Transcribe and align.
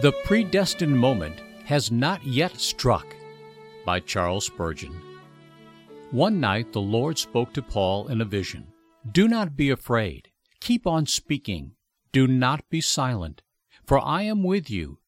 The 0.00 0.12
Predestined 0.24 0.98
Moment 0.98 1.42
Has 1.66 1.92
Not 1.92 2.24
Yet 2.24 2.58
Struck 2.58 3.06
by 3.84 4.00
Charles 4.00 4.46
Spurgeon. 4.46 4.98
One 6.10 6.40
night 6.40 6.72
the 6.72 6.80
Lord 6.80 7.18
spoke 7.18 7.52
to 7.52 7.60
Paul 7.60 8.08
in 8.08 8.22
a 8.22 8.24
vision 8.24 8.68
Do 9.12 9.28
not 9.28 9.56
be 9.56 9.68
afraid, 9.68 10.30
keep 10.58 10.86
on 10.86 11.04
speaking, 11.04 11.72
do 12.12 12.26
not 12.26 12.66
be 12.70 12.80
silent, 12.80 13.42
for 13.84 14.02
I 14.02 14.22
am 14.22 14.42
with 14.42 14.70
you, 14.70 15.00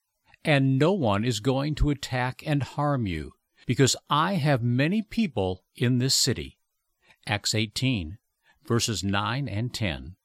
and 0.45 0.79
no 0.79 0.93
one 0.93 1.25
is 1.25 1.41
going 1.41 1.75
to 1.77 1.89
attack 1.89 2.43
and 2.45 2.63
harm 2.63 3.07
you, 3.07 3.33
because 3.65 3.97
I 4.11 4.35
have 4.35 4.63
many 4.63 5.01
people 5.01 5.65
in 5.75 6.01
this 6.01 6.15
city. 6.15 6.59
Acts 7.27 7.55
18, 7.55 8.19
verses 8.67 9.03
9 9.03 9.49
and 9.49 9.73
10. 9.73 10.17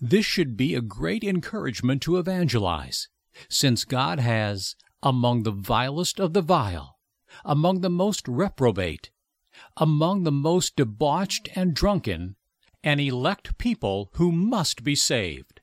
This 0.00 0.24
should 0.24 0.56
be 0.56 0.76
a 0.76 0.80
great 0.80 1.24
encouragement 1.24 2.02
to 2.02 2.18
evangelize 2.18 3.08
since 3.48 3.84
God 3.84 4.18
has, 4.18 4.76
among 5.02 5.42
the 5.42 5.50
vilest 5.50 6.20
of 6.20 6.32
the 6.32 6.42
vile, 6.42 6.98
among 7.44 7.80
the 7.80 7.90
most 7.90 8.28
reprobate, 8.28 9.10
among 9.76 10.22
the 10.22 10.32
most 10.32 10.76
debauched 10.76 11.48
and 11.54 11.74
drunken, 11.74 12.36
an 12.84 13.00
elect 13.00 13.58
people 13.58 14.10
who 14.14 14.32
must 14.32 14.84
be 14.84 14.94
saved. 14.94 15.60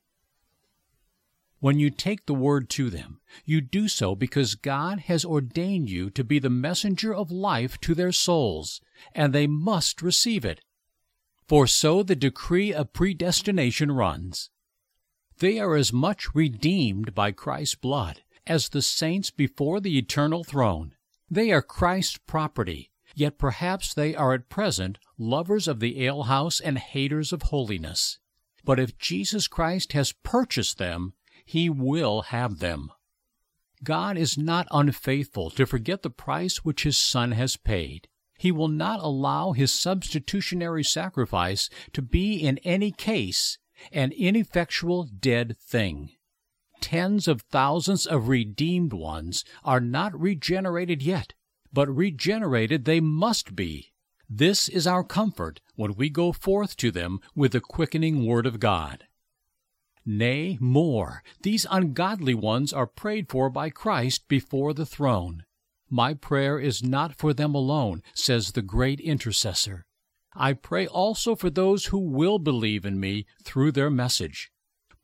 When 1.59 1.77
you 1.77 1.89
take 1.89 2.25
the 2.25 2.33
word 2.33 2.69
to 2.71 2.89
them, 2.89 3.19
you 3.43 3.59
do 3.59 3.89
so 3.89 4.15
because 4.15 4.55
God 4.55 5.01
has 5.01 5.25
ordained 5.25 5.89
you 5.89 6.09
to 6.11 6.23
be 6.23 6.39
the 6.39 6.49
messenger 6.49 7.13
of 7.13 7.31
life 7.31 7.77
to 7.81 7.93
their 7.93 8.13
souls, 8.13 8.79
and 9.13 9.33
they 9.33 9.45
must 9.45 10.01
receive 10.01 10.45
it. 10.45 10.61
For 11.47 11.67
so 11.67 12.01
the 12.01 12.15
decree 12.15 12.73
of 12.73 12.93
predestination 12.93 13.91
runs. 13.91 14.49
They 15.39 15.57
are 15.57 15.75
as 15.75 15.93
much 15.93 16.35
redeemed 16.35 17.15
by 17.15 17.31
Christ's 17.31 17.75
blood 17.75 18.23
as 18.45 18.69
the 18.69 18.81
saints 18.81 19.31
before 19.31 19.79
the 19.79 19.97
eternal 19.97 20.43
throne. 20.43 20.95
They 21.29 21.51
are 21.51 21.61
Christ's 21.61 22.17
property, 22.17 22.91
yet 23.15 23.37
perhaps 23.37 23.93
they 23.93 24.15
are 24.15 24.33
at 24.33 24.49
present 24.49 24.97
lovers 25.17 25.67
of 25.67 25.79
the 25.79 26.05
alehouse 26.05 26.59
and 26.59 26.77
haters 26.77 27.31
of 27.31 27.43
holiness. 27.43 28.19
But 28.65 28.79
if 28.79 28.97
Jesus 28.97 29.47
Christ 29.47 29.93
has 29.93 30.11
purchased 30.11 30.77
them, 30.77 31.13
he 31.45 31.69
will 31.69 32.23
have 32.23 32.59
them. 32.59 32.91
God 33.81 34.17
is 34.17 34.37
not 34.37 34.67
unfaithful 34.71 35.51
to 35.51 35.65
forget 35.65 36.01
the 36.01 36.09
price 36.09 36.65
which 36.65 36.83
his 36.83 36.97
Son 36.97 37.31
has 37.31 37.55
paid. 37.55 38.09
He 38.37 38.51
will 38.51 38.67
not 38.67 38.99
allow 38.99 39.53
his 39.53 39.71
substitutionary 39.71 40.83
sacrifice 40.83 41.69
to 41.93 42.01
be 42.01 42.35
in 42.35 42.57
any 42.59 42.91
case 42.91 43.57
an 43.91 44.11
ineffectual 44.11 45.03
dead 45.03 45.57
thing. 45.59 46.11
Tens 46.81 47.27
of 47.27 47.41
thousands 47.41 48.05
of 48.05 48.27
redeemed 48.27 48.93
ones 48.93 49.43
are 49.63 49.81
not 49.81 50.19
regenerated 50.19 51.01
yet, 51.01 51.33
but 51.73 51.93
regenerated 51.93 52.85
they 52.85 52.99
must 52.99 53.55
be. 53.55 53.91
This 54.29 54.69
is 54.69 54.85
our 54.85 55.03
comfort 55.03 55.59
when 55.75 55.95
we 55.95 56.09
go 56.09 56.31
forth 56.31 56.77
to 56.77 56.91
them 56.91 57.19
with 57.35 57.51
the 57.51 57.59
quickening 57.59 58.25
Word 58.25 58.45
of 58.45 58.59
God. 58.59 59.05
Nay, 60.05 60.57
more, 60.61 61.23
these 61.41 61.67
ungodly 61.69 62.33
ones 62.33 62.71
are 62.71 62.87
prayed 62.87 63.29
for 63.29 63.49
by 63.49 63.69
Christ 63.69 64.27
before 64.27 64.73
the 64.73 64.85
throne. 64.85 65.43
My 65.89 66.13
prayer 66.13 66.59
is 66.59 66.83
not 66.83 67.15
for 67.15 67.33
them 67.33 67.55
alone, 67.55 68.03
says 68.13 68.51
the 68.51 68.61
great 68.61 68.99
intercessor. 68.99 69.85
I 70.35 70.53
pray 70.53 70.87
also 70.87 71.35
for 71.35 71.49
those 71.49 71.87
who 71.87 71.99
will 71.99 72.39
believe 72.39 72.85
in 72.85 72.99
me 72.99 73.25
through 73.43 73.71
their 73.71 73.89
message. 73.89 74.51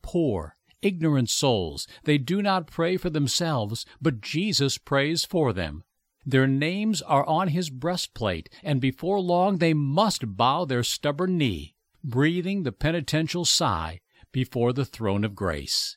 Poor, 0.02 0.56
ignorant 0.82 1.30
souls, 1.30 1.86
they 2.04 2.18
do 2.18 2.40
not 2.40 2.68
pray 2.68 2.96
for 2.96 3.10
themselves, 3.10 3.84
but 4.00 4.20
Jesus 4.20 4.78
prays 4.78 5.24
for 5.24 5.52
them. 5.52 5.82
Their 6.24 6.46
names 6.46 7.02
are 7.02 7.24
on 7.26 7.48
his 7.48 7.70
breastplate, 7.70 8.48
and 8.62 8.80
before 8.80 9.20
long 9.20 9.58
they 9.58 9.74
must 9.74 10.36
bow 10.36 10.64
their 10.64 10.82
stubborn 10.82 11.38
knee, 11.38 11.74
breathing 12.02 12.62
the 12.62 12.72
penitential 12.72 13.44
sigh 13.44 14.00
before 14.32 14.72
the 14.72 14.84
throne 14.84 15.24
of 15.24 15.34
grace. 15.34 15.96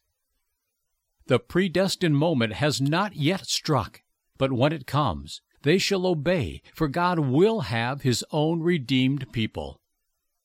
The 1.28 1.40
predestined 1.40 2.18
moment 2.18 2.54
has 2.54 2.82
not 2.82 3.16
yet 3.16 3.46
struck, 3.46 4.02
but 4.38 4.52
when 4.52 4.72
it 4.72 4.88
comes, 4.88 5.42
they 5.64 5.78
shall 5.78 6.06
obey, 6.06 6.62
for 6.74 6.88
God 6.88 7.20
will 7.20 7.62
have 7.62 8.02
his 8.02 8.24
own 8.32 8.62
redeemed 8.62 9.32
people. 9.32 9.80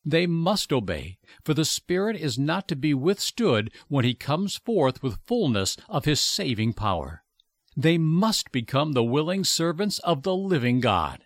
They 0.04 0.26
must 0.26 0.72
obey, 0.72 1.18
for 1.44 1.54
the 1.54 1.64
Spirit 1.64 2.16
is 2.16 2.38
not 2.38 2.68
to 2.68 2.76
be 2.76 2.92
withstood 2.92 3.70
when 3.88 4.04
he 4.04 4.14
comes 4.14 4.56
forth 4.56 5.02
with 5.02 5.24
fullness 5.24 5.76
of 5.88 6.04
his 6.04 6.20
saving 6.20 6.74
power. 6.74 7.22
They 7.76 7.96
must 7.96 8.52
become 8.52 8.92
the 8.92 9.02
willing 9.02 9.44
servants 9.44 9.98
of 10.00 10.22
the 10.22 10.34
living 10.34 10.80
God. 10.80 11.24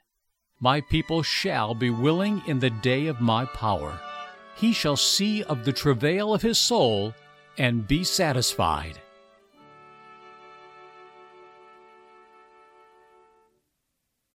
My 0.60 0.80
people 0.80 1.22
shall 1.22 1.74
be 1.74 1.90
willing 1.90 2.42
in 2.46 2.60
the 2.60 2.70
day 2.70 3.06
of 3.06 3.20
my 3.20 3.44
power. 3.46 4.00
He 4.56 4.72
shall 4.72 4.96
see 4.96 5.42
of 5.44 5.64
the 5.64 5.72
travail 5.72 6.32
of 6.34 6.42
his 6.42 6.58
soul 6.58 7.14
and 7.58 7.86
be 7.86 8.04
satisfied. 8.04 9.00